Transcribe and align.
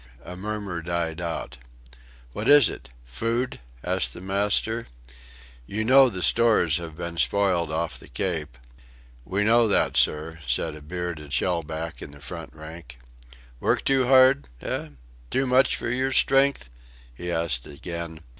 A 0.25 0.35
murmur 0.35 0.81
died 0.81 1.21
out. 1.21 1.57
"What 2.33 2.49
is 2.49 2.69
it 2.69 2.89
food?" 3.05 3.59
asked 3.83 4.15
the 4.15 4.19
master, 4.19 4.87
"you 5.67 5.83
know 5.83 6.09
the 6.09 6.23
stores 6.23 6.77
have 6.77 6.95
been 6.97 7.17
spoiled 7.17 7.71
off 7.71 7.99
the 7.99 8.07
Cape." 8.07 8.57
"We 9.25 9.43
know 9.43 9.67
that, 9.67 9.95
sir," 9.95 10.39
said 10.47 10.73
a 10.73 10.81
bearded 10.81 11.31
shell 11.33 11.61
back 11.61 12.01
in 12.01 12.09
the 12.13 12.19
front 12.19 12.55
rank. 12.55 12.97
"Work 13.59 13.85
too 13.85 14.07
hard 14.07 14.47
eh? 14.59 14.89
Too 15.29 15.45
much 15.45 15.75
for 15.75 15.89
your 15.89 16.11
strength?" 16.11 16.71
he 17.13 17.31
asked 17.31 17.67
again. 17.67 18.21